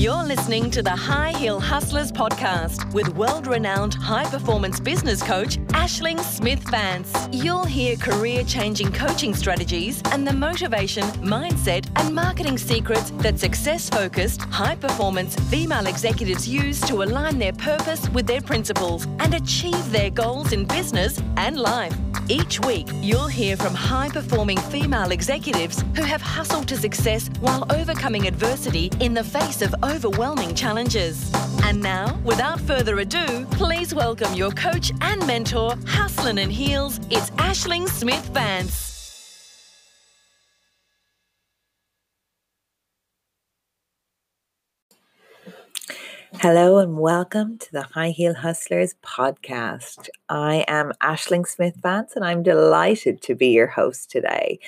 You're 0.00 0.24
listening 0.24 0.70
to 0.70 0.82
the 0.82 0.96
High 0.96 1.32
Heel 1.32 1.60
Hustlers 1.60 2.10
podcast 2.10 2.90
with 2.94 3.14
world 3.16 3.46
renowned 3.46 3.92
high 3.92 4.24
performance 4.24 4.80
business 4.80 5.22
coach 5.22 5.58
Ashling 5.76 6.18
Smith 6.20 6.66
Vance. 6.70 7.12
You'll 7.30 7.66
hear 7.66 7.96
career 7.96 8.42
changing 8.44 8.92
coaching 8.92 9.34
strategies 9.34 10.00
and 10.06 10.26
the 10.26 10.32
motivation, 10.32 11.04
mindset, 11.20 11.86
and 11.96 12.14
marketing 12.14 12.56
secrets 12.56 13.10
that 13.18 13.38
success 13.38 13.90
focused, 13.90 14.40
high 14.40 14.76
performance 14.76 15.34
female 15.50 15.86
executives 15.86 16.48
use 16.48 16.80
to 16.80 17.02
align 17.02 17.38
their 17.38 17.52
purpose 17.52 18.08
with 18.08 18.26
their 18.26 18.40
principles 18.40 19.04
and 19.18 19.34
achieve 19.34 19.92
their 19.92 20.08
goals 20.08 20.54
in 20.54 20.64
business 20.64 21.20
and 21.36 21.60
life. 21.60 21.94
Each 22.30 22.60
week, 22.60 22.88
you'll 23.02 23.26
hear 23.26 23.56
from 23.56 23.74
high 23.74 24.08
performing 24.08 24.56
female 24.56 25.10
executives 25.10 25.82
who 25.96 26.02
have 26.02 26.22
hustled 26.22 26.68
to 26.68 26.76
success 26.76 27.28
while 27.40 27.66
overcoming 27.70 28.28
adversity 28.28 28.88
in 29.00 29.14
the 29.14 29.24
face 29.24 29.62
of 29.62 29.74
overwhelming 29.90 30.54
challenges. 30.54 31.30
And 31.64 31.82
now, 31.82 32.18
without 32.24 32.60
further 32.60 32.98
ado, 33.00 33.44
please 33.52 33.94
welcome 33.94 34.32
your 34.34 34.52
coach 34.52 34.92
and 35.00 35.26
mentor, 35.26 35.74
Hustlin' 35.86 36.38
and 36.38 36.52
Heels. 36.52 37.00
It's 37.10 37.30
Ashling 37.30 37.88
Smith 37.88 38.24
Vance. 38.32 38.90
Hello 46.34 46.78
and 46.78 46.96
welcome 46.96 47.58
to 47.58 47.70
the 47.70 47.82
High 47.82 48.10
Heel 48.10 48.32
Hustlers 48.32 48.94
podcast. 49.04 50.08
I 50.30 50.64
am 50.68 50.92
Ashling 51.02 51.46
Smith 51.46 51.74
Vance 51.82 52.16
and 52.16 52.24
I'm 52.24 52.42
delighted 52.42 53.20
to 53.22 53.34
be 53.34 53.48
your 53.48 53.66
host 53.66 54.10
today. 54.10 54.58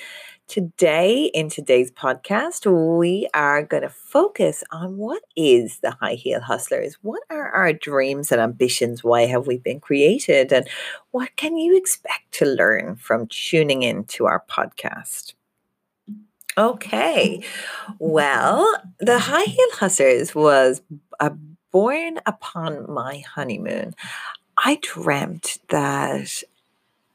Today, 0.47 1.31
in 1.33 1.49
today's 1.49 1.91
podcast, 1.91 2.65
we 2.97 3.27
are 3.33 3.63
going 3.63 3.83
to 3.83 3.89
focus 3.89 4.63
on 4.71 4.97
what 4.97 5.23
is 5.35 5.79
the 5.79 5.91
High 5.91 6.13
Heel 6.13 6.41
Hustlers? 6.41 6.95
What 7.01 7.23
are 7.29 7.49
our 7.49 7.73
dreams 7.73 8.31
and 8.31 8.39
ambitions? 8.39 9.03
Why 9.03 9.25
have 9.25 9.47
we 9.47 9.57
been 9.57 9.79
created? 9.79 10.53
And 10.53 10.67
what 11.11 11.35
can 11.37 11.57
you 11.57 11.75
expect 11.75 12.33
to 12.33 12.45
learn 12.45 12.97
from 12.97 13.27
tuning 13.27 13.83
in 13.83 14.03
to 14.05 14.25
our 14.25 14.43
podcast? 14.49 15.33
Okay. 16.57 17.43
Well, 17.97 18.71
the 18.99 19.19
High 19.19 19.45
Heel 19.45 19.71
Hustlers 19.73 20.35
was 20.35 20.81
a 21.19 21.31
born 21.73 22.19
upon 22.25 22.89
my 22.89 23.23
honeymoon, 23.35 23.93
I 24.57 24.79
dreamt 24.81 25.57
that 25.69 26.43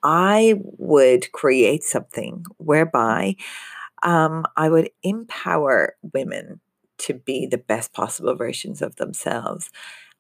I 0.02 0.54
would 0.62 1.30
create 1.32 1.82
something 1.82 2.44
whereby 2.58 3.36
um, 4.02 4.44
I 4.56 4.68
would 4.68 4.90
empower 5.02 5.96
women 6.12 6.60
to 6.98 7.14
be 7.14 7.46
the 7.46 7.58
best 7.58 7.92
possible 7.92 8.34
versions 8.34 8.82
of 8.82 8.96
themselves. 8.96 9.70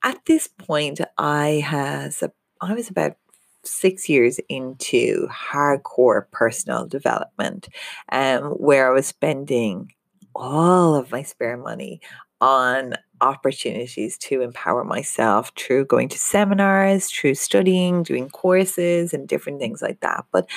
At 0.02 0.24
this 0.26 0.48
point, 0.48 1.00
I 1.16 1.62
has 1.64 2.22
a, 2.22 2.32
I 2.60 2.74
was 2.74 2.88
about 2.88 3.16
six 3.64 4.08
years 4.08 4.38
into 4.48 5.28
hardcore 5.28 6.30
personal 6.30 6.86
development, 6.86 7.68
um, 8.10 8.42
where 8.52 8.88
I 8.88 8.94
was 8.94 9.06
spending 9.06 9.92
all 10.34 10.94
of 10.94 11.10
my 11.10 11.22
spare 11.22 11.56
money 11.56 12.00
on 12.40 12.94
opportunities 13.20 14.16
to 14.18 14.42
empower 14.42 14.84
myself 14.84 15.52
through 15.56 15.84
going 15.84 16.08
to 16.08 16.18
seminars, 16.18 17.10
through 17.10 17.34
studying, 17.34 18.02
doing 18.02 18.28
courses, 18.28 19.12
and 19.12 19.28
different 19.28 19.58
things 19.58 19.82
like 19.82 20.00
that. 20.00 20.24
But 20.30 20.48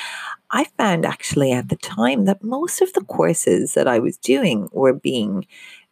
I 0.52 0.66
found 0.78 1.06
actually 1.06 1.52
at 1.52 1.70
the 1.70 1.76
time 1.78 2.26
that 2.26 2.44
most 2.44 2.82
of 2.82 2.94
the 2.94 3.02
courses 3.02 3.74
that 3.74 3.88
I 3.88 4.00
was 4.00 4.18
doing 4.18 4.70
were 4.72 4.94
being 4.94 5.46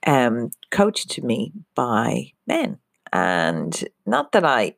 um, 0.06 0.52
coached 0.70 1.10
to 1.12 1.22
me 1.22 1.52
by 1.76 2.32
men. 2.46 2.78
And 3.12 3.84
not 4.06 4.34
that 4.34 4.46
I 4.46 4.76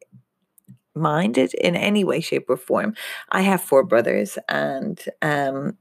minded 0.96 1.54
in 1.56 1.76
any 1.76 2.04
way, 2.04 2.22
shape, 2.22 2.50
or 2.50 2.58
form. 2.58 2.96
I 3.30 3.42
have 3.42 3.62
four 3.62 3.84
brothers, 3.84 4.38
and 4.50 5.00
um, 5.22 5.78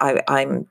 I, 0.00 0.22
I'm 0.28 0.66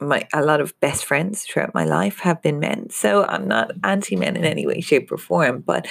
my 0.00 0.26
a 0.32 0.42
lot 0.42 0.60
of 0.60 0.78
best 0.80 1.04
friends 1.04 1.42
throughout 1.42 1.74
my 1.74 1.84
life 1.84 2.20
have 2.20 2.42
been 2.42 2.58
men. 2.58 2.90
So 2.90 3.24
I'm 3.24 3.48
not 3.48 3.72
anti 3.82 4.16
men 4.16 4.36
in 4.36 4.44
any 4.44 4.66
way, 4.66 4.80
shape, 4.80 5.10
or 5.12 5.18
form. 5.18 5.60
But 5.60 5.86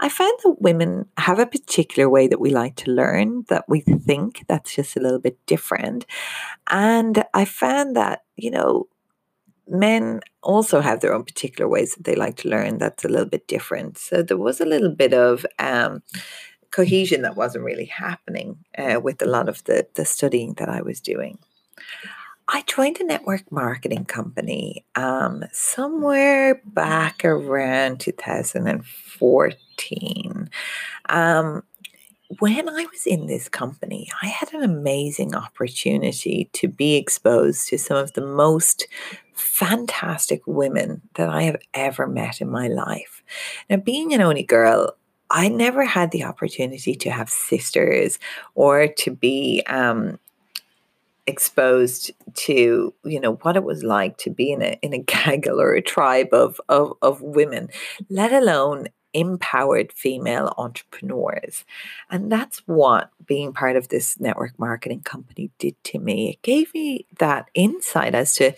I 0.00 0.08
find 0.08 0.32
that 0.44 0.56
women 0.60 1.06
have 1.18 1.38
a 1.38 1.46
particular 1.46 2.08
way 2.08 2.28
that 2.28 2.40
we 2.40 2.50
like 2.50 2.76
to 2.76 2.90
learn, 2.90 3.44
that 3.48 3.64
we 3.68 3.80
think 3.80 4.44
that's 4.48 4.74
just 4.74 4.96
a 4.96 5.00
little 5.00 5.20
bit 5.20 5.38
different. 5.46 6.06
And 6.70 7.24
I 7.34 7.44
found 7.44 7.96
that, 7.96 8.24
you 8.36 8.50
know, 8.50 8.88
men 9.66 10.20
also 10.42 10.80
have 10.80 11.00
their 11.00 11.14
own 11.14 11.24
particular 11.24 11.68
ways 11.68 11.94
that 11.94 12.04
they 12.04 12.14
like 12.14 12.36
to 12.36 12.48
learn 12.48 12.78
that's 12.78 13.04
a 13.04 13.08
little 13.08 13.28
bit 13.28 13.48
different. 13.48 13.98
So 13.98 14.22
there 14.22 14.36
was 14.36 14.60
a 14.60 14.66
little 14.66 14.90
bit 14.90 15.14
of 15.14 15.46
um, 15.58 16.02
cohesion 16.70 17.22
that 17.22 17.36
wasn't 17.36 17.64
really 17.64 17.86
happening 17.86 18.58
uh, 18.76 19.00
with 19.00 19.22
a 19.22 19.26
lot 19.26 19.48
of 19.48 19.64
the, 19.64 19.86
the 19.94 20.04
studying 20.04 20.54
that 20.54 20.68
I 20.68 20.82
was 20.82 21.00
doing. 21.00 21.38
I 22.48 22.62
joined 22.66 23.00
a 23.00 23.04
network 23.04 23.50
marketing 23.50 24.04
company 24.04 24.84
um, 24.96 25.44
somewhere 25.52 26.60
back 26.66 27.24
around 27.24 28.00
2014. 28.00 30.50
Um, 31.08 31.62
when 32.40 32.68
I 32.68 32.86
was 32.92 33.06
in 33.06 33.26
this 33.26 33.48
company, 33.48 34.10
I 34.20 34.26
had 34.26 34.52
an 34.52 34.62
amazing 34.62 35.34
opportunity 35.34 36.50
to 36.52 36.68
be 36.68 36.96
exposed 36.96 37.68
to 37.68 37.78
some 37.78 37.96
of 37.96 38.12
the 38.12 38.26
most 38.26 38.86
fantastic 39.32 40.42
women 40.46 41.00
that 41.14 41.30
I 41.30 41.42
have 41.42 41.56
ever 41.72 42.06
met 42.06 42.42
in 42.42 42.50
my 42.50 42.68
life. 42.68 43.22
Now, 43.70 43.76
being 43.76 44.12
an 44.12 44.20
only 44.20 44.42
girl, 44.42 44.94
I 45.30 45.48
never 45.48 45.84
had 45.84 46.10
the 46.10 46.24
opportunity 46.24 46.94
to 46.94 47.10
have 47.10 47.30
sisters 47.30 48.18
or 48.54 48.88
to 48.88 49.10
be 49.10 49.62
um, 49.66 50.18
exposed 51.26 52.10
to 52.34 52.92
you 53.04 53.18
know 53.20 53.34
what 53.36 53.56
it 53.56 53.64
was 53.64 53.82
like 53.82 54.18
to 54.18 54.30
be 54.30 54.52
in 54.52 54.62
a 54.62 54.78
in 54.82 54.92
a 54.92 54.98
gaggle 55.14 55.60
or 55.60 55.72
a 55.72 55.82
tribe 55.82 56.28
of 56.32 56.60
of, 56.68 56.92
of 57.00 57.22
women 57.22 57.68
let 58.10 58.32
alone 58.32 58.88
empowered 59.14 59.92
female 59.92 60.52
entrepreneurs. 60.58 61.64
And 62.10 62.30
that's 62.30 62.58
what 62.66 63.10
being 63.24 63.52
part 63.52 63.76
of 63.76 63.88
this 63.88 64.20
network 64.20 64.58
marketing 64.58 65.00
company 65.02 65.50
did 65.58 65.76
to 65.84 65.98
me. 65.98 66.30
It 66.30 66.42
gave 66.42 66.74
me 66.74 67.06
that 67.18 67.48
insight 67.54 68.14
as 68.14 68.34
to 68.34 68.52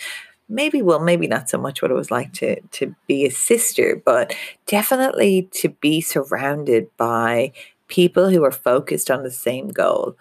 maybe 0.49 0.81
well 0.81 1.00
maybe 1.00 1.26
not 1.26 1.50
so 1.50 1.59
much 1.59 1.82
what 1.82 1.91
it 1.91 1.94
was 1.94 2.10
like 2.10 2.32
to 2.32 2.60
to 2.71 2.94
be 3.09 3.26
a 3.26 3.31
sister 3.31 4.00
but 4.05 4.32
definitely 4.66 5.49
to 5.50 5.69
be 5.69 6.00
surrounded 6.00 6.87
by 6.97 7.53
people 7.88 8.31
who 8.31 8.44
are 8.44 8.53
focused 8.53 9.10
on 9.10 9.25
the 9.25 9.31
same 9.31 9.66
goal 9.66 10.16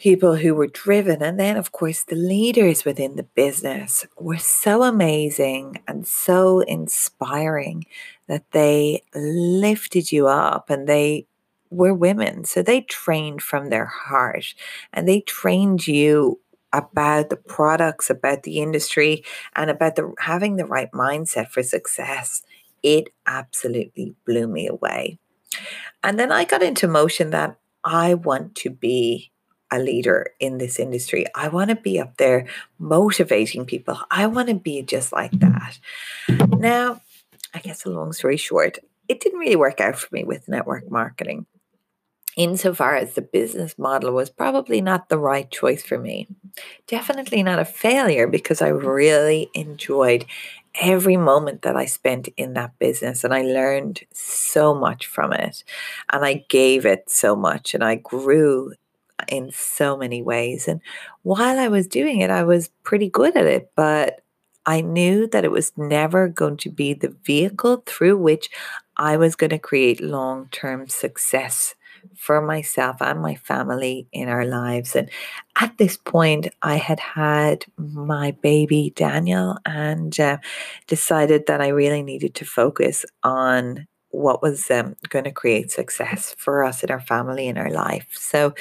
people 0.00 0.36
who 0.36 0.54
were 0.54 0.66
driven. 0.66 1.22
And 1.22 1.38
then, 1.38 1.56
of 1.56 1.72
course, 1.72 2.02
the 2.02 2.16
leaders 2.16 2.84
within 2.84 3.16
the 3.16 3.22
business 3.22 4.06
were 4.18 4.38
so 4.38 4.82
amazing 4.82 5.82
and 5.86 6.06
so 6.06 6.60
inspiring 6.60 7.84
that 8.26 8.50
they 8.52 9.02
lifted 9.14 10.10
you 10.10 10.26
up 10.26 10.70
and 10.70 10.88
they 10.88 11.26
were 11.70 11.94
women. 11.94 12.44
So 12.44 12.62
they 12.62 12.80
trained 12.80 13.42
from 13.42 13.68
their 13.68 13.86
heart 13.86 14.54
and 14.92 15.06
they 15.06 15.20
trained 15.20 15.86
you 15.86 16.40
about 16.72 17.30
the 17.30 17.36
products, 17.36 18.10
about 18.10 18.42
the 18.42 18.58
industry, 18.58 19.24
and 19.54 19.70
about 19.70 19.96
the 19.96 20.12
having 20.18 20.56
the 20.56 20.66
right 20.66 20.90
mindset 20.92 21.48
for 21.48 21.62
success. 21.62 22.42
It 22.82 23.10
absolutely 23.26 24.14
blew 24.24 24.46
me 24.46 24.66
away. 24.66 25.18
And 26.02 26.18
then 26.18 26.32
I 26.32 26.44
got 26.44 26.62
into 26.62 26.88
motion 26.88 27.30
that 27.30 27.58
I 27.84 28.14
want 28.14 28.54
to 28.56 28.70
be 28.70 29.29
a 29.70 29.78
leader 29.78 30.30
in 30.40 30.58
this 30.58 30.78
industry. 30.78 31.26
I 31.34 31.48
want 31.48 31.70
to 31.70 31.76
be 31.76 32.00
up 32.00 32.16
there 32.16 32.46
motivating 32.78 33.64
people. 33.64 33.98
I 34.10 34.26
want 34.26 34.48
to 34.48 34.54
be 34.54 34.82
just 34.82 35.12
like 35.12 35.32
that. 35.40 35.78
Now, 36.28 37.00
I 37.54 37.58
guess 37.60 37.84
a 37.84 37.90
long 37.90 38.12
story 38.12 38.36
short, 38.36 38.78
it 39.08 39.20
didn't 39.20 39.40
really 39.40 39.56
work 39.56 39.80
out 39.80 39.98
for 39.98 40.08
me 40.12 40.24
with 40.24 40.48
network 40.48 40.90
marketing. 40.90 41.46
Insofar 42.36 42.94
as 42.94 43.14
the 43.14 43.22
business 43.22 43.76
model 43.76 44.12
was 44.12 44.30
probably 44.30 44.80
not 44.80 45.08
the 45.08 45.18
right 45.18 45.50
choice 45.50 45.82
for 45.82 45.98
me. 45.98 46.28
Definitely 46.86 47.42
not 47.42 47.58
a 47.58 47.64
failure 47.64 48.28
because 48.28 48.62
I 48.62 48.68
really 48.68 49.50
enjoyed 49.52 50.26
every 50.80 51.16
moment 51.16 51.62
that 51.62 51.76
I 51.76 51.86
spent 51.86 52.28
in 52.36 52.54
that 52.54 52.78
business 52.78 53.24
and 53.24 53.34
I 53.34 53.42
learned 53.42 54.00
so 54.12 54.74
much 54.74 55.06
from 55.06 55.32
it 55.32 55.64
and 56.12 56.24
I 56.24 56.44
gave 56.48 56.86
it 56.86 57.10
so 57.10 57.34
much 57.34 57.74
and 57.74 57.82
I 57.82 57.96
grew 57.96 58.74
in 59.28 59.50
so 59.52 59.96
many 59.96 60.22
ways. 60.22 60.68
And 60.68 60.80
while 61.22 61.58
I 61.58 61.68
was 61.68 61.86
doing 61.86 62.20
it, 62.20 62.30
I 62.30 62.42
was 62.44 62.70
pretty 62.82 63.08
good 63.08 63.36
at 63.36 63.46
it, 63.46 63.70
but 63.76 64.20
I 64.66 64.80
knew 64.82 65.26
that 65.28 65.44
it 65.44 65.50
was 65.50 65.72
never 65.76 66.28
going 66.28 66.58
to 66.58 66.70
be 66.70 66.94
the 66.94 67.14
vehicle 67.24 67.82
through 67.86 68.18
which 68.18 68.50
I 68.96 69.16
was 69.16 69.34
going 69.34 69.50
to 69.50 69.58
create 69.58 70.00
long 70.00 70.48
term 70.50 70.88
success 70.88 71.74
for 72.16 72.40
myself 72.40 72.96
and 73.00 73.20
my 73.20 73.34
family 73.34 74.06
in 74.12 74.28
our 74.28 74.44
lives. 74.44 74.96
And 74.96 75.10
at 75.60 75.76
this 75.78 75.96
point, 75.96 76.48
I 76.62 76.76
had 76.76 77.00
had 77.00 77.64
my 77.76 78.32
baby 78.42 78.92
Daniel 78.94 79.56
and 79.66 80.18
uh, 80.18 80.38
decided 80.86 81.46
that 81.46 81.60
I 81.60 81.68
really 81.68 82.02
needed 82.02 82.34
to 82.36 82.44
focus 82.44 83.04
on 83.22 83.86
what 84.10 84.42
was 84.42 84.70
um, 84.70 84.96
going 85.08 85.24
to 85.24 85.30
create 85.30 85.70
success 85.70 86.34
for 86.38 86.64
us 86.64 86.82
in 86.82 86.90
our 86.90 87.00
family 87.00 87.48
in 87.48 87.58
our 87.58 87.70
life. 87.70 88.08
So 88.12 88.54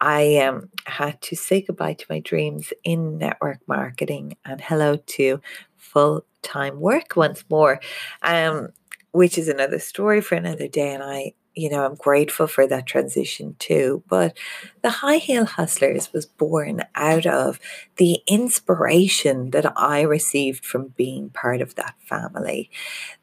I 0.00 0.36
um, 0.38 0.68
had 0.86 1.20
to 1.22 1.36
say 1.36 1.62
goodbye 1.62 1.94
to 1.94 2.06
my 2.10 2.20
dreams 2.20 2.72
in 2.84 3.18
network 3.18 3.60
marketing 3.66 4.36
and 4.44 4.60
hello 4.60 4.96
to 4.96 5.40
full 5.76 6.24
time 6.42 6.80
work 6.80 7.16
once 7.16 7.44
more, 7.50 7.80
um, 8.22 8.68
which 9.12 9.38
is 9.38 9.48
another 9.48 9.78
story 9.78 10.20
for 10.20 10.34
another 10.34 10.68
day. 10.68 10.92
And 10.92 11.02
I 11.02 11.34
you 11.54 11.68
know, 11.68 11.84
I'm 11.84 11.94
grateful 11.94 12.46
for 12.46 12.66
that 12.66 12.86
transition 12.86 13.56
too. 13.58 14.02
But 14.08 14.36
the 14.82 14.90
High 14.90 15.16
Heel 15.16 15.44
Hustlers 15.44 16.12
was 16.12 16.26
born 16.26 16.84
out 16.94 17.26
of 17.26 17.58
the 17.96 18.20
inspiration 18.26 19.50
that 19.50 19.72
I 19.76 20.02
received 20.02 20.64
from 20.64 20.88
being 20.96 21.30
part 21.30 21.60
of 21.60 21.74
that 21.74 21.94
family. 22.00 22.70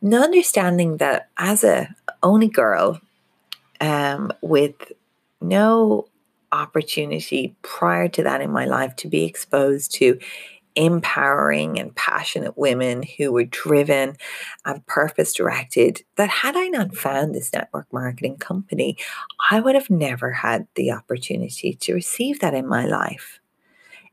And 0.02 0.14
understanding 0.14 0.98
that 0.98 1.30
as 1.38 1.64
a 1.64 1.96
only 2.22 2.50
girl 2.50 3.00
um, 3.80 4.32
with 4.42 4.92
no 5.40 6.08
opportunity 6.52 7.56
prior 7.62 8.08
to 8.08 8.24
that 8.24 8.42
in 8.42 8.52
my 8.52 8.66
life 8.66 8.96
to 8.98 9.08
be 9.08 9.24
exposed 9.26 9.92
to 9.94 10.20
empowering 10.78 11.80
and 11.80 11.94
passionate 11.96 12.56
women 12.56 13.04
who 13.18 13.32
were 13.32 13.44
driven 13.44 14.16
and 14.64 14.86
purpose 14.86 15.34
directed 15.34 16.04
that 16.18 16.30
had 16.30 16.56
I 16.56 16.68
not 16.68 16.96
found 16.96 17.34
this 17.34 17.52
network 17.52 17.92
marketing 17.92 18.38
company, 18.38 18.96
I 19.50 19.60
would 19.60 19.74
have 19.74 19.90
never 19.90 20.32
had 20.32 20.68
the 20.76 20.92
opportunity 20.92 21.74
to 21.74 21.94
receive 21.96 22.40
that 22.40 22.54
in 22.54 22.68
my 22.68 22.86
life. 22.86 23.40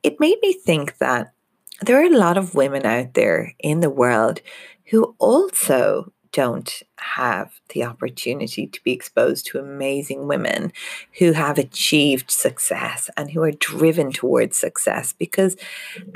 It 0.02 0.18
made 0.20 0.38
me 0.40 0.54
think 0.54 0.96
that 0.98 1.34
there 1.82 2.00
are 2.00 2.06
a 2.06 2.18
lot 2.18 2.38
of 2.38 2.54
women 2.54 2.86
out 2.86 3.12
there 3.12 3.52
in 3.58 3.80
the 3.80 3.90
world 3.90 4.40
who 4.86 5.14
also 5.18 6.13
don't 6.34 6.82
have 6.96 7.60
the 7.68 7.84
opportunity 7.84 8.66
to 8.66 8.82
be 8.82 8.90
exposed 8.90 9.46
to 9.46 9.58
amazing 9.58 10.26
women 10.26 10.72
who 11.20 11.30
have 11.30 11.58
achieved 11.58 12.28
success 12.28 13.08
and 13.16 13.30
who 13.30 13.40
are 13.40 13.52
driven 13.52 14.10
towards 14.10 14.56
success 14.56 15.12
because 15.12 15.56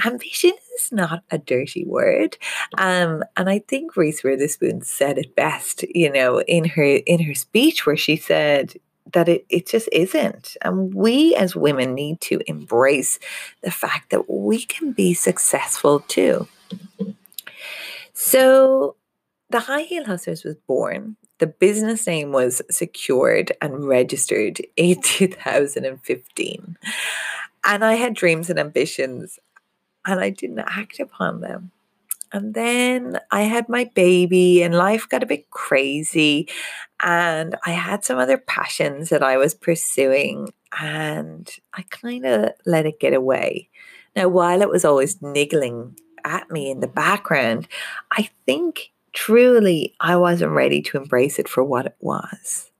ambition 0.04 0.52
is 0.76 0.90
not 0.90 1.22
a 1.30 1.38
dirty 1.38 1.84
word. 1.84 2.36
Um, 2.76 3.22
and 3.36 3.48
I 3.48 3.60
think 3.60 3.96
Reese 3.96 4.24
Witherspoon 4.24 4.82
said 4.82 5.18
it 5.18 5.36
best, 5.36 5.84
you 5.94 6.12
know, 6.12 6.40
in 6.42 6.64
her 6.64 6.82
in 6.82 7.22
her 7.22 7.34
speech 7.34 7.86
where 7.86 7.96
she 7.96 8.16
said, 8.16 8.74
that 9.12 9.28
it, 9.28 9.46
it 9.48 9.66
just 9.66 9.88
isn't. 9.90 10.56
And 10.60 10.92
we 10.92 11.34
as 11.36 11.56
women 11.56 11.94
need 11.94 12.20
to 12.22 12.40
embrace 12.46 13.18
the 13.62 13.70
fact 13.70 14.10
that 14.10 14.28
we 14.28 14.66
can 14.66 14.92
be 14.92 15.14
successful 15.14 16.00
too. 16.00 16.46
So 18.12 18.96
the 19.50 19.60
High 19.60 19.82
Heel 19.82 20.04
Hustlers 20.04 20.44
was 20.44 20.56
born. 20.66 21.16
The 21.38 21.46
business 21.46 22.06
name 22.06 22.32
was 22.32 22.60
secured 22.70 23.52
and 23.60 23.86
registered 23.86 24.60
in 24.76 25.00
2015. 25.02 26.76
And 27.64 27.84
I 27.84 27.94
had 27.94 28.14
dreams 28.14 28.50
and 28.50 28.58
ambitions, 28.58 29.38
and 30.06 30.20
I 30.20 30.30
didn't 30.30 30.60
act 30.60 31.00
upon 31.00 31.40
them. 31.40 31.70
And 32.30 32.52
then 32.52 33.18
I 33.30 33.42
had 33.42 33.68
my 33.68 33.90
baby, 33.94 34.62
and 34.62 34.74
life 34.74 35.08
got 35.08 35.22
a 35.22 35.26
bit 35.26 35.50
crazy. 35.50 36.48
And 37.00 37.56
I 37.64 37.70
had 37.70 38.04
some 38.04 38.18
other 38.18 38.36
passions 38.38 39.08
that 39.08 39.22
I 39.22 39.38
was 39.38 39.54
pursuing, 39.54 40.52
and 40.78 41.48
I 41.72 41.82
kind 41.90 42.26
of 42.26 42.50
let 42.66 42.86
it 42.86 43.00
get 43.00 43.14
away. 43.14 43.70
Now, 44.14 44.28
while 44.28 44.60
it 44.60 44.68
was 44.68 44.84
always 44.84 45.22
niggling 45.22 45.96
at 46.24 46.50
me 46.50 46.70
in 46.70 46.80
the 46.80 46.88
background, 46.88 47.68
I 48.10 48.28
think 48.44 48.90
truly 49.18 49.96
I 49.98 50.14
wasn't 50.14 50.52
ready 50.52 50.80
to 50.82 50.96
embrace 50.96 51.40
it 51.40 51.48
for 51.48 51.64
what 51.64 51.86
it 51.86 51.96
was. 51.98 52.70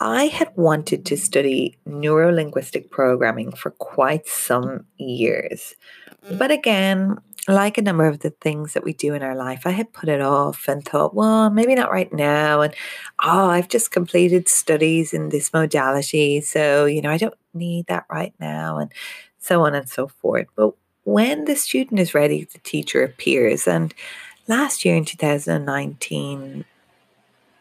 I 0.00 0.28
had 0.28 0.48
wanted 0.56 1.04
to 1.04 1.18
study 1.18 1.76
neurolinguistic 1.86 2.90
programming 2.90 3.52
for 3.52 3.72
quite 3.72 4.26
some 4.26 4.86
years. 4.96 5.74
But 6.32 6.50
again, 6.50 7.18
like 7.46 7.76
a 7.76 7.82
number 7.82 8.06
of 8.06 8.20
the 8.20 8.30
things 8.30 8.72
that 8.72 8.84
we 8.84 8.94
do 8.94 9.12
in 9.12 9.22
our 9.22 9.34
life, 9.34 9.66
I 9.66 9.70
had 9.70 9.92
put 9.92 10.08
it 10.08 10.22
off 10.22 10.66
and 10.66 10.82
thought, 10.82 11.14
well, 11.14 11.50
maybe 11.50 11.74
not 11.74 11.92
right 11.92 12.12
now. 12.12 12.62
And 12.62 12.74
oh, 13.22 13.50
I've 13.50 13.68
just 13.68 13.90
completed 13.90 14.48
studies 14.48 15.12
in 15.12 15.28
this 15.28 15.52
modality. 15.52 16.40
So, 16.40 16.86
you 16.86 17.02
know, 17.02 17.10
I 17.10 17.18
don't 17.18 17.34
need 17.52 17.86
that 17.88 18.06
right 18.10 18.32
now. 18.40 18.78
And 18.78 18.90
so 19.38 19.66
on 19.66 19.74
and 19.74 19.90
so 19.90 20.08
forth. 20.08 20.46
But 20.56 20.72
when 21.04 21.44
the 21.44 21.56
student 21.56 22.00
is 22.00 22.14
ready, 22.14 22.44
the 22.50 22.60
teacher 22.60 23.02
appears. 23.02 23.68
And 23.68 23.92
last 24.48 24.84
year 24.84 24.96
in 24.96 25.04
2019, 25.04 26.64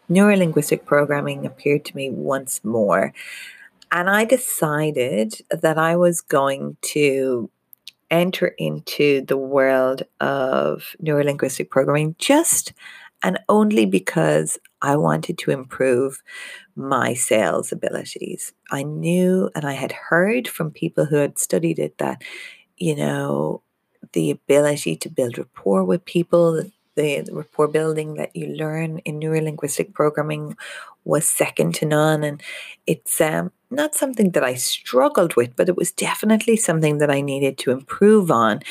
neurolinguistic 0.10 0.86
programming 0.86 1.45
appeared 1.45 1.86
to 1.86 1.95
me 1.95 2.10
once 2.10 2.63
more. 2.63 3.13
And 3.92 4.10
I 4.10 4.25
decided 4.25 5.42
that 5.50 5.78
I 5.78 5.95
was 5.95 6.22
going 6.22 6.78
to 6.94 7.50
enter 8.10 8.48
into 8.57 9.22
the 9.25 9.38
world 9.38 10.04
of 10.19 10.95
neurolinguistic 11.01 11.69
programming 11.69 12.16
just 12.19 12.74
and 13.24 13.39
only 13.50 13.86
because 13.86 14.60
I 14.81 14.95
wanted 14.95 15.38
to 15.39 15.51
improve 15.51 16.22
my 16.75 17.13
sales 17.13 17.72
abilities. 17.72 18.54
I 18.72 18.84
knew 18.84 19.50
and 19.56 19.66
I 19.66 19.74
had 19.74 19.92
heard 19.92 20.48
from 20.48 20.72
people 20.72 21.06
who 21.06 21.16
had 21.16 21.39
studied 21.39 21.80
it 21.80 21.98
that, 21.98 22.22
you 22.78 22.95
know, 22.95 23.63
the 24.13 24.30
ability 24.30 24.95
to 24.98 25.10
build 25.10 25.38
rapport 25.38 25.84
with 25.84 26.06
people, 26.06 26.63
the, 26.97 27.21
the 27.21 27.33
rapport 27.33 27.69
building 27.69 28.15
that 28.15 28.35
you 28.35 28.47
learn 28.47 28.97
in 28.99 29.19
neurolinguistic 29.19 29.94
programming 29.94 30.57
was 31.05 31.25
second 31.25 31.75
to 31.75 31.85
none. 31.85 32.23
And 32.23 32.41
it's 32.85 33.21
um, 33.21 33.51
not 33.71 33.95
something 33.95 34.31
that 34.31 34.44
I 34.44 34.55
struggled 34.55 35.35
with, 35.35 35.55
but 35.55 35.69
it 35.69 35.77
was 35.77 35.91
definitely 35.91 36.57
something 36.57 36.97
that 36.97 37.09
I 37.09 37.21
needed 37.21 37.57
to 37.59 37.71
improve 37.71 38.29
on. 38.29 38.61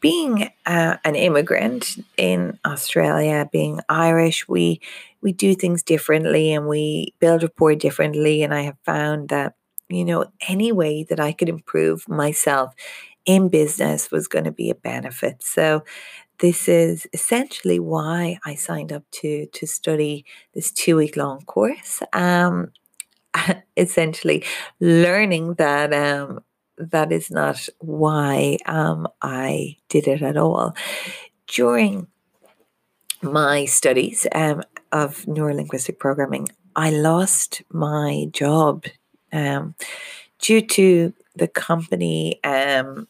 Being 0.00 0.50
uh, 0.66 0.96
an 1.04 1.14
immigrant 1.16 1.96
in 2.16 2.58
Australia, 2.66 3.48
being 3.50 3.80
Irish, 3.88 4.46
we 4.46 4.80
we 5.20 5.32
do 5.32 5.56
things 5.56 5.82
differently 5.82 6.52
and 6.52 6.68
we 6.68 7.14
build 7.18 7.42
rapport 7.42 7.74
differently. 7.74 8.44
And 8.44 8.54
I 8.54 8.62
have 8.62 8.78
found 8.84 9.28
that 9.30 9.54
you 9.88 10.04
know 10.04 10.26
any 10.48 10.70
way 10.70 11.02
that 11.04 11.18
I 11.18 11.32
could 11.32 11.48
improve 11.48 12.08
myself 12.08 12.74
in 13.28 13.48
business 13.48 14.10
was 14.10 14.26
going 14.26 14.44
to 14.44 14.52
be 14.52 14.70
a 14.70 14.74
benefit. 14.74 15.42
So 15.42 15.82
this 16.40 16.68
is 16.68 17.06
essentially 17.12 17.78
why 17.78 18.38
I 18.44 18.54
signed 18.54 18.92
up 18.92 19.04
to 19.20 19.46
to 19.46 19.66
study 19.66 20.24
this 20.54 20.70
two 20.70 20.96
week 20.96 21.16
long 21.16 21.42
course. 21.42 22.02
Um, 22.12 22.72
essentially, 23.76 24.44
learning 24.80 25.54
that 25.54 25.92
um, 25.92 26.40
that 26.76 27.12
is 27.12 27.30
not 27.30 27.68
why 27.78 28.58
um, 28.66 29.08
I 29.20 29.76
did 29.88 30.06
it 30.06 30.22
at 30.22 30.36
all. 30.36 30.74
During 31.46 32.06
my 33.22 33.64
studies 33.64 34.26
um, 34.32 34.62
of 34.92 35.24
neurolinguistic 35.26 35.98
programming, 35.98 36.48
I 36.76 36.90
lost 36.90 37.62
my 37.70 38.28
job 38.32 38.84
um, 39.32 39.74
due 40.38 40.60
to 40.60 41.12
the 41.34 41.48
company 41.48 42.42
um, 42.44 43.08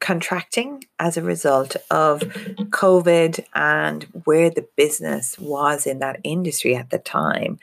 contracting 0.00 0.84
as 0.98 1.16
a 1.16 1.22
result 1.22 1.76
of 1.90 2.20
COVID 2.20 3.44
and 3.54 4.04
where 4.24 4.50
the 4.50 4.66
business 4.76 5.38
was 5.38 5.86
in 5.86 5.98
that 5.98 6.20
industry 6.24 6.76
at 6.76 6.90
the 6.90 6.98
time. 6.98 7.58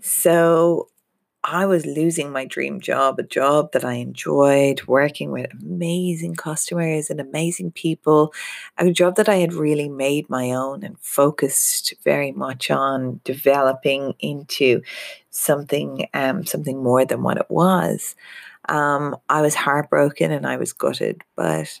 So 0.00 0.88
I 1.42 1.64
was 1.64 1.86
losing 1.86 2.32
my 2.32 2.44
dream 2.44 2.80
job, 2.80 3.18
a 3.18 3.22
job 3.22 3.72
that 3.72 3.84
I 3.84 3.94
enjoyed, 3.94 4.82
working 4.86 5.30
with 5.30 5.50
amazing 5.62 6.34
customers 6.34 7.08
and 7.08 7.18
amazing 7.18 7.72
people, 7.72 8.34
a 8.76 8.90
job 8.90 9.16
that 9.16 9.28
I 9.28 9.36
had 9.36 9.54
really 9.54 9.88
made 9.88 10.28
my 10.28 10.50
own 10.50 10.84
and 10.84 10.98
focused 11.00 11.94
very 12.04 12.32
much 12.32 12.70
on 12.70 13.20
developing 13.24 14.14
into 14.20 14.82
something 15.30 16.06
um, 16.12 16.44
something 16.44 16.82
more 16.82 17.06
than 17.06 17.22
what 17.22 17.38
it 17.38 17.50
was. 17.50 18.14
Um, 18.68 19.16
I 19.28 19.42
was 19.42 19.54
heartbroken 19.54 20.30
and 20.30 20.46
I 20.46 20.56
was 20.56 20.72
gutted. 20.72 21.22
But 21.36 21.80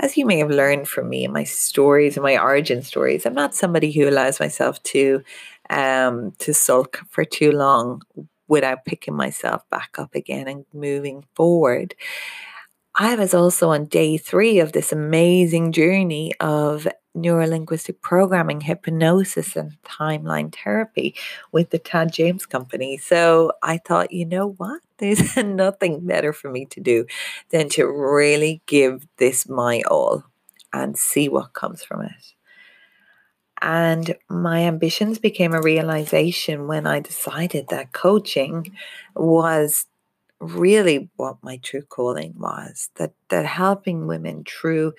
as 0.00 0.16
you 0.16 0.26
may 0.26 0.38
have 0.38 0.50
learned 0.50 0.88
from 0.88 1.08
me 1.08 1.24
and 1.24 1.32
my 1.32 1.44
stories 1.44 2.16
and 2.16 2.24
my 2.24 2.38
origin 2.38 2.82
stories, 2.82 3.26
I'm 3.26 3.34
not 3.34 3.54
somebody 3.54 3.92
who 3.92 4.08
allows 4.08 4.40
myself 4.40 4.82
to 4.84 5.22
um, 5.70 6.32
to 6.38 6.52
sulk 6.52 7.00
for 7.08 7.24
too 7.24 7.52
long 7.52 8.02
without 8.48 8.84
picking 8.84 9.14
myself 9.16 9.62
back 9.70 9.96
up 9.98 10.14
again 10.14 10.48
and 10.48 10.66
moving 10.72 11.24
forward. 11.34 11.94
I 12.96 13.16
was 13.16 13.34
also 13.34 13.70
on 13.70 13.86
day 13.86 14.18
three 14.18 14.60
of 14.60 14.72
this 14.72 14.92
amazing 14.92 15.72
journey 15.72 16.32
of 16.38 16.86
neurolinguistic 17.16 18.00
programming, 18.00 18.60
hypnosis, 18.60 19.56
and 19.56 19.76
timeline 19.82 20.54
therapy 20.54 21.14
with 21.50 21.70
the 21.70 21.78
Tad 21.78 22.12
James 22.12 22.46
Company. 22.46 22.96
So 22.96 23.52
I 23.62 23.78
thought, 23.78 24.12
you 24.12 24.26
know 24.26 24.50
what? 24.58 24.80
There's 24.98 25.36
nothing 25.44 26.06
better 26.06 26.32
for 26.32 26.50
me 26.50 26.66
to 26.66 26.80
do 26.80 27.06
than 27.50 27.68
to 27.70 27.86
really 27.86 28.62
give 28.66 29.06
this 29.18 29.48
my 29.48 29.82
all 29.90 30.24
and 30.72 30.96
see 30.96 31.28
what 31.28 31.52
comes 31.52 31.82
from 31.82 32.02
it. 32.02 32.34
And 33.62 34.16
my 34.28 34.60
ambitions 34.62 35.18
became 35.18 35.54
a 35.54 35.62
realization 35.62 36.66
when 36.66 36.86
I 36.86 37.00
decided 37.00 37.68
that 37.68 37.92
coaching 37.92 38.76
was 39.14 39.86
really 40.40 41.08
what 41.16 41.36
my 41.42 41.56
true 41.58 41.82
calling 41.82 42.34
was 42.36 42.90
that 42.96 43.14
that 43.30 43.46
helping 43.46 44.06
women 44.06 44.44
through 44.44 44.92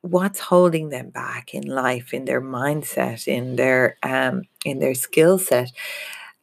what's 0.00 0.40
holding 0.40 0.90
them 0.90 1.10
back 1.10 1.54
in 1.54 1.64
life 1.64 2.14
in 2.14 2.24
their 2.24 2.40
mindset 2.40 3.28
in 3.28 3.56
their 3.56 3.96
um 4.02 4.42
in 4.64 4.78
their 4.78 4.94
skill 4.94 5.38
set 5.38 5.70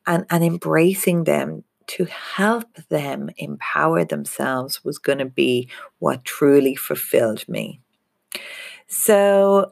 and 0.06 0.25
and 0.30 0.44
embracing 0.44 1.24
them 1.24 1.63
to 1.91 2.05
help 2.05 2.74
them 2.89 3.29
empower 3.38 4.05
themselves 4.05 4.83
was 4.83 4.98
going 4.98 5.17
to 5.17 5.25
be 5.25 5.67
what 6.00 6.24
truly 6.24 6.75
fulfilled 6.75 7.48
me 7.48 7.79
so 8.88 9.71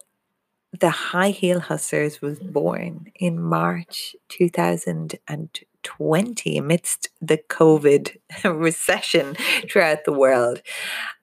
the 0.77 0.89
High 0.89 1.31
Heel 1.31 1.59
Hustlers 1.59 2.21
was 2.21 2.39
born 2.39 3.11
in 3.15 3.41
March 3.41 4.15
2020 4.29 6.57
amidst 6.57 7.09
the 7.19 7.39
COVID 7.49 8.15
recession 8.43 9.35
throughout 9.69 10.05
the 10.05 10.13
world. 10.13 10.61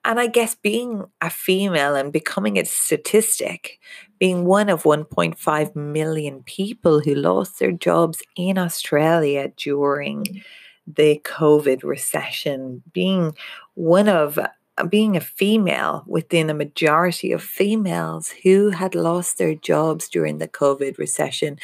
And 0.03 0.19
I 0.19 0.27
guess 0.27 0.55
being 0.55 1.05
a 1.21 1.29
female 1.29 1.95
and 1.95 2.11
becoming 2.11 2.57
a 2.57 2.65
statistic, 2.65 3.79
being 4.19 4.43
one 4.45 4.67
of 4.69 4.83
1.5 4.83 5.75
million 5.75 6.43
people 6.43 6.99
who 6.99 7.15
lost 7.15 7.59
their 7.59 7.71
jobs 7.71 8.21
in 8.35 8.57
Australia 8.57 9.53
during 9.55 10.43
the 10.87 11.21
COVID 11.23 11.83
recession, 11.83 12.81
being 12.93 13.35
one 13.75 14.07
of 14.07 14.39
uh, 14.77 14.85
being 14.85 15.17
a 15.17 15.21
female 15.21 16.03
within 16.05 16.49
a 16.49 16.53
majority 16.53 17.31
of 17.31 17.41
females 17.41 18.29
who 18.43 18.69
had 18.69 18.93
lost 18.93 19.37
their 19.37 19.55
jobs 19.55 20.07
during 20.07 20.37
the 20.37 20.47
COVID 20.47 20.97
recession 20.97 21.57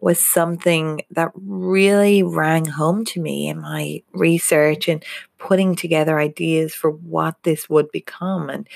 was 0.00 0.18
something 0.18 1.02
that 1.10 1.30
really 1.34 2.22
rang 2.22 2.64
home 2.64 3.04
to 3.06 3.20
me 3.20 3.48
in 3.48 3.60
my 3.60 4.02
research 4.12 4.88
and 4.88 5.04
putting 5.38 5.76
together 5.76 6.18
ideas 6.18 6.74
for 6.74 6.90
what 6.90 7.36
this 7.44 7.70
would 7.70 7.90
become. 7.92 8.50
And 8.50 8.68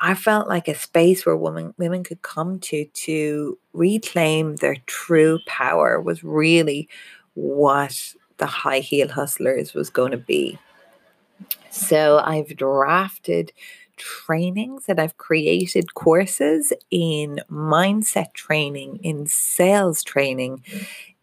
I 0.00 0.14
felt 0.14 0.48
like 0.48 0.66
a 0.66 0.74
space 0.74 1.24
where 1.24 1.36
women 1.36 1.74
women 1.78 2.02
could 2.02 2.22
come 2.22 2.58
to 2.60 2.84
to 2.86 3.58
reclaim 3.72 4.56
their 4.56 4.76
true 4.86 5.38
power 5.46 6.00
was 6.00 6.24
really 6.24 6.88
what 7.34 8.14
the 8.42 8.46
high 8.46 8.80
heel 8.80 9.06
hustlers 9.06 9.72
was 9.72 9.88
going 9.88 10.10
to 10.10 10.16
be. 10.16 10.58
So 11.70 12.20
I've 12.24 12.56
drafted 12.56 13.52
trainings 13.96 14.86
and 14.88 14.98
I've 14.98 15.16
created 15.16 15.94
courses 15.94 16.72
in 16.90 17.38
mindset 17.48 18.34
training, 18.34 18.98
in 19.04 19.26
sales 19.26 20.02
training, 20.02 20.64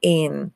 in 0.01 0.53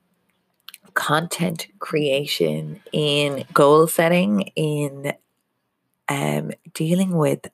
content 0.94 1.68
creation, 1.80 2.82
in 2.94 3.44
goal 3.52 3.86
setting, 3.88 4.44
in 4.56 5.12
um, 6.08 6.54
dealing 6.74 7.18
with 7.18 7.46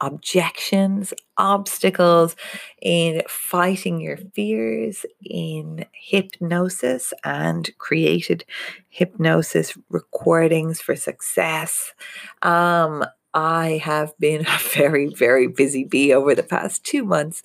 objections, 0.00 1.12
obstacles, 1.36 2.36
in 2.82 3.22
fighting 3.28 4.00
your 4.00 4.16
fears, 4.34 5.06
in 5.22 5.84
hypnosis 5.92 7.12
and 7.24 7.70
created 7.78 8.44
hypnosis 8.88 9.76
recordings 9.90 10.80
for 10.80 10.96
success. 10.96 11.94
Um, 12.42 13.04
I 13.34 13.80
have 13.82 14.16
been 14.18 14.46
a 14.46 14.58
very, 14.74 15.06
very 15.06 15.46
busy 15.46 15.84
bee 15.84 16.12
over 16.14 16.34
the 16.34 16.42
past 16.42 16.84
two 16.84 17.04
months, 17.04 17.42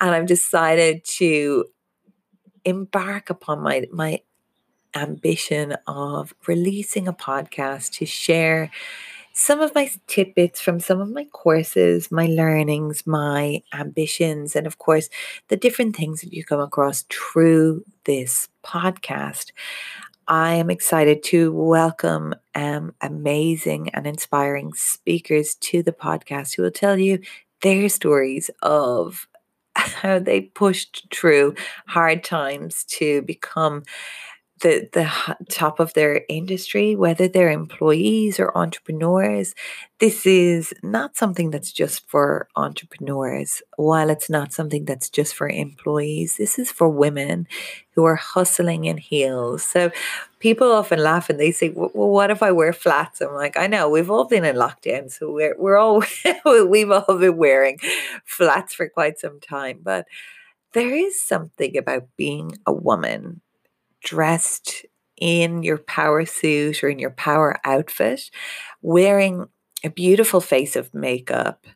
and 0.00 0.10
I've 0.10 0.26
decided 0.26 1.04
to 1.18 1.66
embark 2.64 3.30
upon 3.30 3.60
my 3.60 3.86
my 3.92 4.20
ambition 4.94 5.76
of 5.86 6.34
releasing 6.46 7.06
a 7.06 7.12
podcast 7.12 7.92
to 7.92 8.06
share 8.06 8.70
some 9.36 9.60
of 9.60 9.74
my 9.74 9.90
tidbits 10.06 10.62
from 10.62 10.80
some 10.80 10.98
of 10.98 11.10
my 11.10 11.24
courses, 11.26 12.10
my 12.10 12.24
learnings, 12.24 13.06
my 13.06 13.62
ambitions, 13.74 14.56
and 14.56 14.66
of 14.66 14.78
course, 14.78 15.10
the 15.48 15.58
different 15.58 15.94
things 15.94 16.22
that 16.22 16.32
you 16.32 16.42
come 16.42 16.58
across 16.58 17.02
through 17.10 17.84
this 18.04 18.48
podcast. 18.64 19.52
I 20.26 20.54
am 20.54 20.70
excited 20.70 21.22
to 21.24 21.52
welcome 21.52 22.34
um, 22.54 22.94
amazing 23.02 23.90
and 23.90 24.06
inspiring 24.06 24.72
speakers 24.72 25.54
to 25.56 25.82
the 25.82 25.92
podcast 25.92 26.56
who 26.56 26.62
will 26.62 26.70
tell 26.70 26.98
you 26.98 27.20
their 27.60 27.90
stories 27.90 28.50
of 28.62 29.28
how 29.76 30.18
they 30.18 30.40
pushed 30.40 31.08
through 31.12 31.54
hard 31.86 32.24
times 32.24 32.84
to 32.84 33.20
become 33.22 33.82
the 34.60 34.88
the 34.92 35.36
top 35.50 35.80
of 35.80 35.92
their 35.92 36.22
industry 36.28 36.96
whether 36.96 37.28
they're 37.28 37.50
employees 37.50 38.40
or 38.40 38.56
entrepreneurs 38.56 39.54
this 39.98 40.26
is 40.26 40.74
not 40.82 41.16
something 41.16 41.50
that's 41.50 41.72
just 41.72 42.06
for 42.06 42.48
entrepreneurs. 42.54 43.62
While 43.76 44.10
it's 44.10 44.28
not 44.28 44.52
something 44.52 44.84
that's 44.84 45.08
just 45.08 45.34
for 45.34 45.48
employees 45.48 46.36
this 46.36 46.58
is 46.58 46.70
for 46.70 46.88
women 46.88 47.46
who 47.94 48.04
are 48.04 48.16
hustling 48.16 48.84
in 48.84 48.98
heels. 48.98 49.62
So 49.62 49.90
people 50.38 50.70
often 50.70 50.98
laugh 50.98 51.30
and 51.30 51.40
they 51.40 51.50
say 51.50 51.70
well 51.70 51.90
what 51.94 52.30
if 52.30 52.42
i 52.42 52.52
wear 52.52 52.72
flats? 52.72 53.20
I'm 53.20 53.34
like 53.34 53.56
i 53.56 53.66
know 53.66 53.88
we've 53.88 54.10
all 54.10 54.24
been 54.24 54.44
in 54.44 54.56
lockdown 54.56 55.10
so 55.10 55.32
we're, 55.32 55.56
we're 55.58 55.78
all 55.78 56.02
we've 56.66 56.90
all 56.90 57.18
been 57.18 57.36
wearing 57.36 57.78
flats 58.24 58.74
for 58.74 58.88
quite 58.88 59.18
some 59.18 59.40
time. 59.40 59.80
But 59.82 60.06
there 60.72 60.94
is 60.94 61.18
something 61.20 61.76
about 61.78 62.08
being 62.16 62.58
a 62.66 62.72
woman 62.72 63.40
dressed 64.06 64.86
in 65.18 65.62
your 65.64 65.78
power 65.78 66.24
suit 66.24 66.82
or 66.82 66.88
in 66.88 66.98
your 66.98 67.10
power 67.10 67.58
outfit, 67.64 68.30
wearing 68.82 69.46
a 69.82 69.90
beautiful 69.90 70.40
face 70.40 70.76
of 70.76 70.94
makeup, 70.94 71.66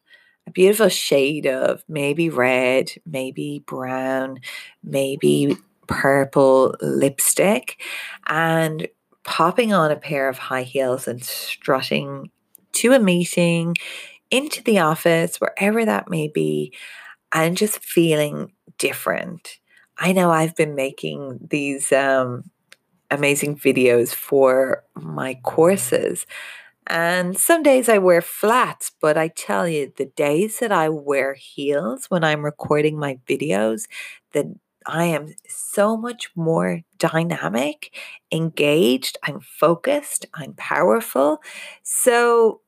a 0.46 0.50
beautiful 0.52 0.88
shade 0.88 1.46
of 1.46 1.82
maybe 1.88 2.30
red, 2.30 2.90
maybe 3.04 3.62
brown, 3.66 4.38
maybe 4.84 5.56
purple 5.88 6.76
lipstick, 6.80 7.82
and 8.28 8.86
popping 9.24 9.72
on 9.72 9.90
a 9.90 9.96
pair 9.96 10.28
of 10.28 10.38
high 10.38 10.62
heels 10.62 11.08
and 11.08 11.24
strutting 11.24 12.30
to 12.72 12.92
a 12.92 13.00
meeting, 13.00 13.74
into 14.30 14.62
the 14.62 14.78
office, 14.78 15.40
wherever 15.40 15.84
that 15.84 16.08
may 16.08 16.28
be, 16.28 16.72
and 17.32 17.56
just 17.56 17.80
feeling 17.84 18.52
different. 18.78 19.59
I 20.00 20.12
know 20.12 20.30
I've 20.30 20.56
been 20.56 20.74
making 20.74 21.38
these 21.50 21.92
um, 21.92 22.50
amazing 23.10 23.56
videos 23.56 24.14
for 24.14 24.82
my 24.94 25.34
courses. 25.44 26.26
And 26.86 27.38
some 27.38 27.62
days 27.62 27.88
I 27.88 27.98
wear 27.98 28.22
flats, 28.22 28.90
but 29.00 29.18
I 29.18 29.28
tell 29.28 29.68
you, 29.68 29.92
the 29.96 30.06
days 30.06 30.58
that 30.60 30.72
I 30.72 30.88
wear 30.88 31.34
heels 31.34 32.06
when 32.08 32.24
I'm 32.24 32.44
recording 32.44 32.98
my 32.98 33.18
videos, 33.28 33.86
that 34.32 34.46
I 34.86 35.04
am 35.04 35.34
so 35.46 35.96
much 35.96 36.30
more 36.34 36.80
dynamic, 36.98 37.94
engaged, 38.32 39.18
I'm 39.22 39.40
focused, 39.40 40.26
I'm 40.34 40.54
powerful. 40.54 41.42
So 41.82 42.62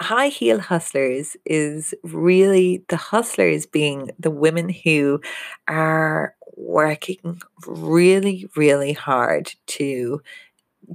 high 0.00 0.28
heel 0.28 0.60
hustlers 0.60 1.36
is 1.44 1.94
really 2.02 2.84
the 2.88 2.96
hustlers 2.96 3.66
being 3.66 4.10
the 4.18 4.30
women 4.30 4.68
who 4.68 5.20
are 5.68 6.34
working 6.60 7.40
really, 7.66 8.48
really 8.56 8.92
hard 8.92 9.54
to 9.66 10.22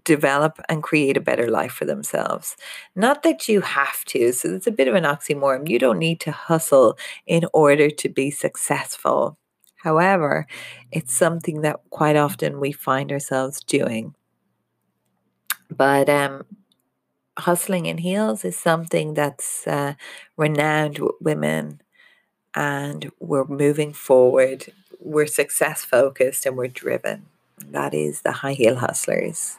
develop 0.03 0.59
and 0.67 0.83
create 0.83 1.17
a 1.17 1.21
better 1.21 1.49
life 1.49 1.71
for 1.71 1.85
themselves. 1.85 2.55
Not 2.95 3.23
that 3.23 3.47
you 3.47 3.61
have 3.61 4.03
to, 4.05 4.31
so 4.33 4.53
it's 4.53 4.67
a 4.67 4.71
bit 4.71 4.87
of 4.87 4.95
an 4.95 5.03
oxymoron. 5.03 5.69
You 5.69 5.79
don't 5.79 5.99
need 5.99 6.19
to 6.21 6.31
hustle 6.31 6.97
in 7.25 7.45
order 7.53 7.89
to 7.89 8.09
be 8.09 8.31
successful. 8.31 9.37
However, 9.77 10.47
it's 10.91 11.13
something 11.13 11.61
that 11.61 11.79
quite 11.91 12.15
often 12.15 12.59
we 12.59 12.71
find 12.71 13.11
ourselves 13.11 13.61
doing. 13.61 14.15
But 15.69 16.09
um, 16.09 16.43
hustling 17.37 17.85
in 17.85 17.99
heels 17.99 18.43
is 18.43 18.57
something 18.57 19.13
that's 19.13 19.67
uh, 19.67 19.93
renowned 20.37 20.99
with 20.99 21.15
women, 21.21 21.81
and 22.55 23.11
we're 23.19 23.45
moving 23.45 23.93
forward. 23.93 24.71
We're 25.05 25.27
success 25.27 25.85
focused 25.85 26.45
and 26.45 26.57
we're 26.57 26.67
driven. 26.67 27.27
That 27.71 27.93
is 27.93 28.21
the 28.21 28.31
high 28.31 28.53
heel 28.53 28.75
hustlers. 28.75 29.57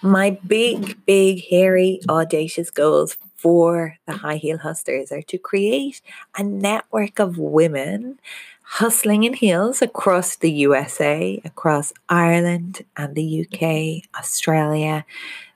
My 0.00 0.38
big, 0.46 1.04
big, 1.04 1.44
hairy, 1.50 2.00
audacious 2.08 2.70
goals 2.70 3.16
for 3.36 3.96
the 4.06 4.12
high 4.12 4.36
heel 4.36 4.58
hustlers 4.58 5.10
are 5.10 5.22
to 5.22 5.36
create 5.36 6.00
a 6.38 6.44
network 6.44 7.18
of 7.18 7.38
women 7.38 8.20
hustling 8.62 9.24
in 9.24 9.34
heels 9.34 9.82
across 9.82 10.36
the 10.36 10.50
USA, 10.50 11.40
across 11.44 11.92
Ireland 12.08 12.84
and 12.96 13.14
the 13.14 13.44
UK, 13.44 14.08
Australia, 14.18 15.04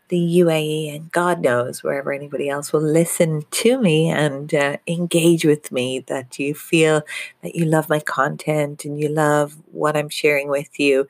the 0.09 0.41
UAE, 0.41 0.95
and 0.95 1.11
God 1.13 1.41
knows 1.41 1.83
wherever 1.83 2.13
anybody 2.13 2.49
else 2.49 2.73
will 2.73 2.83
listen 2.83 3.43
to 3.51 3.81
me 3.81 4.09
and 4.09 4.55
uh, 4.55 4.77
engage 4.87 5.45
with 5.45 5.73
me, 5.73 6.01
that 6.07 6.39
you 6.39 6.55
feel 6.55 7.03
that 7.43 7.55
you 7.55 7.65
love 7.65 7.89
my 7.89 8.01
content 8.01 8.85
and 8.85 9.01
you 9.01 9.09
love 9.09 9.57
what 9.73 9.97
I'm 9.97 10.09
sharing 10.09 10.49
with 10.49 10.79
you. 10.79 11.07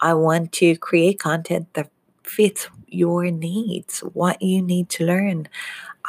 I 0.00 0.14
want 0.14 0.52
to 0.52 0.76
create 0.76 1.20
content 1.20 1.72
that 1.74 1.90
fits 2.22 2.68
your 2.88 3.30
needs, 3.30 4.00
what 4.00 4.40
you 4.42 4.62
need 4.62 4.88
to 4.90 5.04
learn. 5.04 5.48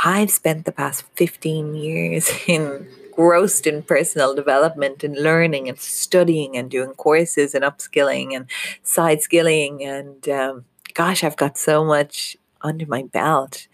I've 0.04 0.32
spent 0.32 0.66
the 0.66 0.72
past 0.72 1.06
15 1.16 1.76
years 1.76 2.30
in 2.48 2.88
engrossed 3.16 3.66
in 3.66 3.82
personal 3.82 4.36
development 4.36 5.04
and 5.04 5.18
learning 5.18 5.70
and 5.70 5.80
studying 5.80 6.58
and 6.58 6.70
doing 6.70 6.92
courses 6.94 7.56
and 7.56 7.64
upskilling 7.64 8.36
and 8.36 8.46
side 8.84 9.22
skilling. 9.22 9.84
And 9.84 10.28
um, 10.30 10.66
gosh, 10.96 11.24
I've 11.24 11.38
got 11.38 11.58
so 11.58 11.86
much 11.86 12.36
under 12.62 12.88
my 12.88 13.04
belt 13.04 13.68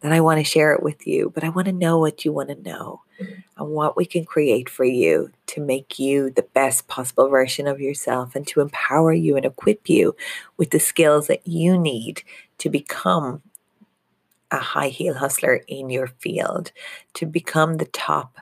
that 0.00 0.12
I 0.12 0.20
want 0.20 0.38
to 0.38 0.44
share 0.44 0.74
it 0.74 0.82
with 0.82 1.06
you, 1.06 1.32
but 1.34 1.44
I 1.44 1.48
want 1.48 1.66
to 1.66 1.72
know 1.72 1.98
what 1.98 2.26
you 2.26 2.30
mm-hmm. 2.30 2.36
want 2.36 2.48
to 2.50 2.70
know 2.70 3.00
and 3.56 3.70
what 3.70 3.96
we 3.96 4.04
can 4.04 4.26
create 4.26 4.68
for 4.68 4.84
you 4.84 5.30
to 5.46 5.62
make 5.62 5.98
you 5.98 6.28
the 6.28 6.46
best 6.52 6.88
possible 6.88 7.28
version 7.28 7.66
of 7.66 7.80
yourself 7.80 8.34
and 8.34 8.46
to 8.48 8.60
empower 8.60 9.14
you 9.14 9.36
and 9.36 9.46
equip 9.46 9.88
you 9.88 10.14
with 10.58 10.70
the 10.70 10.80
skills 10.80 11.28
that 11.28 11.46
you 11.46 11.78
need 11.78 12.22
to 12.58 12.68
become 12.68 13.40
a 14.50 14.58
high 14.58 14.88
heel 14.88 15.14
hustler 15.14 15.62
in 15.68 15.88
your 15.88 16.08
field, 16.08 16.70
to 17.14 17.24
become 17.24 17.76
the 17.76 17.86
top 17.86 18.36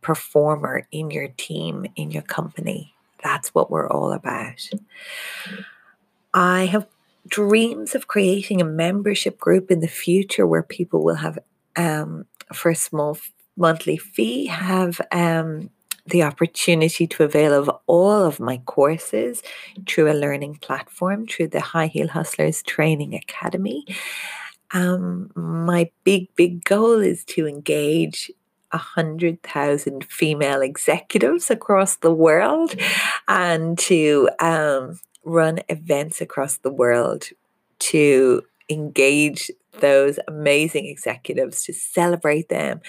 performer 0.00 0.86
in 0.92 1.10
your 1.10 1.28
team, 1.36 1.86
in 1.96 2.10
your 2.10 2.22
company. 2.22 2.94
That's 3.22 3.54
what 3.54 3.70
we're 3.70 3.88
all 3.88 4.12
about. 4.12 4.68
I 6.34 6.66
have 6.66 6.86
dreams 7.26 7.94
of 7.94 8.08
creating 8.08 8.60
a 8.60 8.64
membership 8.64 9.38
group 9.38 9.70
in 9.70 9.80
the 9.80 9.88
future 9.88 10.46
where 10.46 10.62
people 10.62 11.02
will 11.04 11.16
have, 11.16 11.38
um, 11.76 12.26
for 12.52 12.70
a 12.70 12.76
small 12.76 13.18
monthly 13.56 13.96
fee, 13.96 14.46
have 14.46 15.00
um, 15.12 15.70
the 16.06 16.22
opportunity 16.22 17.06
to 17.06 17.22
avail 17.22 17.52
of 17.54 17.70
all 17.86 18.24
of 18.24 18.40
my 18.40 18.58
courses 18.58 19.42
through 19.86 20.10
a 20.10 20.14
learning 20.14 20.56
platform, 20.56 21.26
through 21.26 21.48
the 21.48 21.60
High 21.60 21.86
Heel 21.86 22.08
Hustlers 22.08 22.62
Training 22.62 23.14
Academy. 23.14 23.86
Um, 24.72 25.30
my 25.34 25.90
big, 26.02 26.34
big 26.34 26.64
goal 26.64 26.98
is 27.00 27.24
to 27.26 27.46
engage 27.46 28.30
100,000 28.72 30.04
female 30.04 30.62
executives 30.62 31.50
across 31.50 31.96
the 31.96 32.12
world 32.12 32.74
and 33.28 33.78
to 33.78 34.30
um, 34.40 34.98
run 35.24 35.60
events 35.68 36.20
across 36.20 36.58
the 36.58 36.72
world 36.72 37.28
to 37.78 38.42
engage 38.68 39.50
those 39.80 40.18
amazing 40.28 40.86
executives, 40.86 41.64
to 41.64 41.72
celebrate 41.72 42.48
them, 42.48 42.80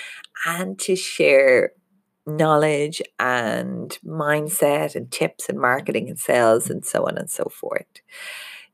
and 0.46 0.78
to 0.80 0.96
share 0.96 1.72
knowledge 2.26 3.02
and 3.20 3.98
mindset 4.06 4.96
and 4.96 5.12
tips 5.12 5.50
and 5.50 5.60
marketing 5.60 6.10
and 6.10 6.20
sales 6.20 6.70
and 6.70 6.86
so 6.86 7.06
on 7.06 7.18
and 7.18 7.30
so 7.30 7.46
forth. 7.46 7.86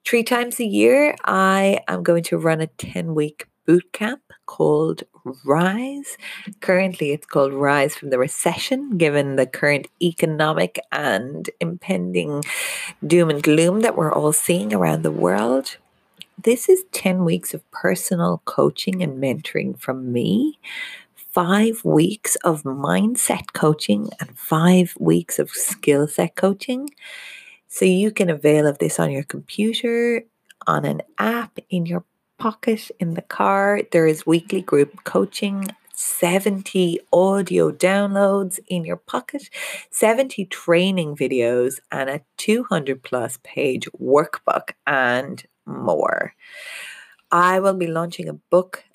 Three 0.06 0.24
times 0.24 0.60
a 0.60 0.66
year, 0.66 1.16
I 1.26 1.80
am 1.88 2.04
going 2.04 2.24
to 2.24 2.38
run 2.38 2.62
a 2.62 2.68
10 2.68 3.16
week 3.16 3.48
boot 3.66 3.92
camp 3.92 4.22
called 4.50 5.04
Rise. 5.46 6.18
Currently, 6.62 7.12
it's 7.12 7.28
called 7.28 7.54
Rise 7.54 7.94
from 7.94 8.10
the 8.10 8.18
Recession, 8.18 8.98
given 8.98 9.36
the 9.36 9.46
current 9.46 9.88
economic 10.02 10.80
and 10.92 11.48
impending 11.60 12.44
doom 13.06 13.30
and 13.30 13.44
gloom 13.44 13.82
that 13.82 13.96
we're 13.96 14.12
all 14.12 14.34
seeing 14.34 14.74
around 14.74 15.04
the 15.04 15.12
world. 15.12 15.78
This 16.42 16.68
is 16.68 16.84
10 16.94 17.26
weeks 17.26 17.54
of 17.54 17.70
personal 17.70 18.42
coaching 18.46 19.04
and 19.04 19.22
mentoring 19.22 19.80
from 19.80 20.12
me, 20.12 20.58
five 21.16 21.86
weeks 21.86 22.36
of 22.38 22.64
mindset 22.64 23.54
coaching, 23.54 24.10
and 24.20 24.36
five 24.36 24.96
weeks 25.00 25.38
of 25.38 25.52
skill 25.52 26.08
set 26.08 26.36
coaching. 26.36 26.90
So 27.68 27.86
you 27.86 28.10
can 28.10 28.32
avail 28.32 28.66
of 28.66 28.80
this 28.80 29.00
on 29.00 29.12
your 29.12 29.26
computer, 29.26 30.24
on 30.66 30.86
an 30.86 31.04
app, 31.20 31.60
in 31.70 31.86
your 31.86 32.04
pocket 32.40 32.90
in 33.00 33.14
the 33.14 33.22
car. 33.22 33.82
There 33.92 34.08
is 34.08 34.26
weekly 34.26 34.62
group 34.62 35.04
coaching, 35.04 35.68
70 35.94 37.00
audio 37.12 37.72
downloads 37.72 38.60
in 38.68 38.86
your 38.86 38.96
pocket, 38.96 39.50
70 39.92 40.46
training 40.46 41.16
videos, 41.16 41.80
and 41.92 42.10
a 42.10 42.22
200 42.38 43.04
plus 43.04 43.38
page 43.44 43.88
workbook, 44.00 44.72
and 44.88 45.46
more. 45.66 46.34
I 47.32 47.60
will 47.60 47.76
be 47.76 47.88
launching 47.88 48.28
a 48.28 48.34
book 48.34 48.86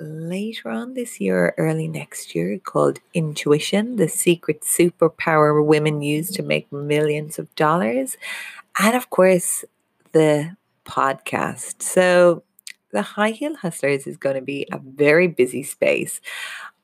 later 0.00 0.68
on 0.68 0.94
this 0.94 1.20
year 1.20 1.54
early 1.56 1.88
next 1.88 2.34
year 2.34 2.58
called 2.58 3.00
Intuition 3.14 3.96
The 3.96 4.08
Secret 4.08 4.62
Superpower 4.62 5.64
Women 5.64 6.02
Use 6.02 6.30
to 6.32 6.42
Make 6.42 6.70
Millions 6.72 7.38
of 7.38 7.52
Dollars. 7.54 8.16
And 8.78 8.96
of 8.96 9.10
course, 9.10 9.64
the 10.12 10.56
podcast. 10.84 11.82
So 11.82 12.42
the 12.90 13.02
High 13.02 13.30
Heel 13.30 13.54
Hustlers 13.56 14.06
is 14.06 14.16
going 14.16 14.36
to 14.36 14.42
be 14.42 14.66
a 14.72 14.78
very 14.78 15.28
busy 15.28 15.62
space. 15.62 16.20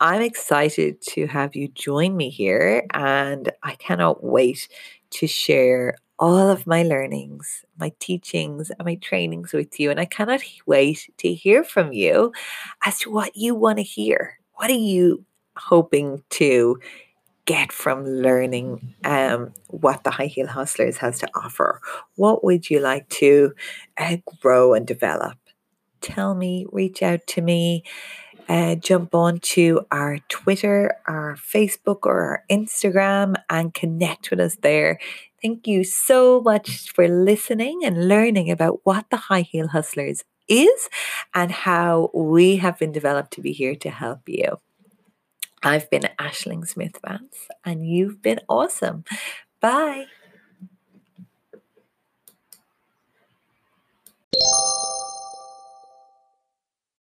I'm 0.01 0.23
excited 0.23 1.01
to 1.03 1.27
have 1.27 1.57
you 1.57 1.69
join 1.69 2.17
me 2.17 2.29
here, 2.31 2.85
and 2.93 3.51
I 3.63 3.75
cannot 3.77 4.23
wait 4.23 4.69
to 5.11 5.27
share 5.27 5.97
all 6.19 6.51
of 6.51 6.67
my 6.67 6.83
learnings, 6.83 7.65
my 7.79 7.93
teachings, 7.99 8.71
and 8.71 8.85
my 8.85 8.97
trainings 8.97 9.53
with 9.53 9.81
you. 9.81 9.91
And 9.91 9.99
I 9.99 10.05
cannot 10.05 10.43
wait 10.67 11.11
to 11.19 11.33
hear 11.33 11.65
from 11.65 11.93
you 11.93 12.33
as 12.85 12.99
to 13.01 13.11
what 13.11 13.37
you 13.37 13.55
want 13.55 13.79
to 13.79 13.83
hear. 13.83 14.39
What 14.55 14.71
are 14.71 14.75
you 14.75 15.25
hoping 15.57 16.23
to 16.31 16.79
get 17.47 17.73
from 17.73 18.07
learning 18.07 18.95
um, 19.05 19.53
what 19.69 20.05
the 20.05 20.11
High 20.11 20.27
Heel 20.27 20.47
Hustlers 20.47 20.97
has 20.99 21.19
to 21.19 21.29
offer? 21.35 21.81
What 22.17 22.45
would 22.45 22.71
you 22.71 22.81
like 22.81 23.09
to 23.11 23.53
uh, 23.99 24.17
grow 24.41 24.75
and 24.75 24.87
develop? 24.87 25.37
Tell 26.05 26.35
me, 26.35 26.67
reach 26.71 27.03
out 27.03 27.27
to 27.29 27.41
me, 27.41 27.83
uh, 28.49 28.75
jump 28.77 29.15
on 29.15 29.41
to 29.41 29.81
our 29.91 30.19
Twitter, 30.29 30.97
our 31.09 31.37
Facebook, 31.37 32.01
or 32.05 32.21
our 32.21 32.45
Instagram 32.51 33.35
and 33.49 33.73
connect 33.73 34.31
with 34.31 34.39
us 34.39 34.57
there. 34.63 35.01
Thank 35.43 35.67
you 35.67 35.83
so 35.83 36.41
much 36.41 36.91
for 36.93 37.09
listening 37.09 37.85
and 37.85 38.09
learning 38.09 38.51
about 38.51 38.81
what 38.85 39.07
the 39.11 39.17
High 39.17 39.43
Heel 39.43 39.69
Hustlers 39.69 40.23
is 40.47 40.89
and 41.35 41.51
how 41.51 42.11
we 42.15 42.57
have 42.57 42.79
been 42.79 42.93
developed 42.93 43.33
to 43.33 43.41
be 43.41 43.53
here 43.53 43.75
to 43.77 43.91
help 43.91 44.29
you. 44.29 44.61
I've 45.63 45.89
been 45.89 46.09
Ashling 46.21 46.69
Smith 46.69 46.99
Vance, 47.07 47.49
and 47.65 47.87
you've 47.87 48.21
been 48.21 48.41
awesome. 48.49 49.05
Bye. 49.61 50.05